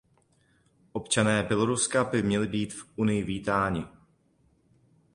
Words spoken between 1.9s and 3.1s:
by měli být v